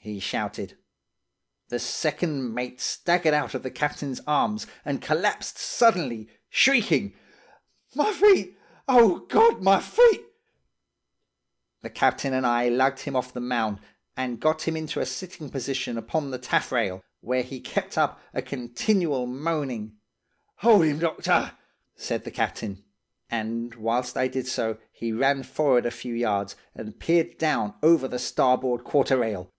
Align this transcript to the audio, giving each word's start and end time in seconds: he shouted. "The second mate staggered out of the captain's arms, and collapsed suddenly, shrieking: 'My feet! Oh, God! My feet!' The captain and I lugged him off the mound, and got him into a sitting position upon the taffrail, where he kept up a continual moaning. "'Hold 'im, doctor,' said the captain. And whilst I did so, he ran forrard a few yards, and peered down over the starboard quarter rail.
he 0.00 0.18
shouted. 0.18 0.78
"The 1.68 1.78
second 1.78 2.54
mate 2.54 2.80
staggered 2.80 3.34
out 3.34 3.52
of 3.52 3.62
the 3.62 3.70
captain's 3.70 4.22
arms, 4.26 4.66
and 4.82 5.02
collapsed 5.02 5.58
suddenly, 5.58 6.30
shrieking: 6.48 7.14
'My 7.94 8.14
feet! 8.14 8.56
Oh, 8.88 9.18
God! 9.28 9.60
My 9.60 9.80
feet!' 9.80 10.24
The 11.82 11.90
captain 11.90 12.32
and 12.32 12.46
I 12.46 12.70
lugged 12.70 13.00
him 13.00 13.16
off 13.16 13.34
the 13.34 13.42
mound, 13.42 13.80
and 14.16 14.40
got 14.40 14.66
him 14.66 14.78
into 14.78 14.98
a 14.98 15.04
sitting 15.04 15.50
position 15.50 15.98
upon 15.98 16.30
the 16.30 16.38
taffrail, 16.38 17.04
where 17.20 17.42
he 17.42 17.60
kept 17.60 17.98
up 17.98 18.18
a 18.32 18.40
continual 18.40 19.26
moaning. 19.26 19.98
"'Hold 20.60 20.86
'im, 20.86 21.00
doctor,' 21.00 21.52
said 21.96 22.24
the 22.24 22.30
captain. 22.30 22.82
And 23.28 23.74
whilst 23.74 24.16
I 24.16 24.28
did 24.28 24.46
so, 24.46 24.78
he 24.90 25.12
ran 25.12 25.42
forrard 25.42 25.84
a 25.84 25.90
few 25.90 26.14
yards, 26.14 26.56
and 26.74 26.98
peered 26.98 27.36
down 27.36 27.74
over 27.82 28.08
the 28.08 28.18
starboard 28.18 28.84
quarter 28.84 29.18
rail. 29.18 29.52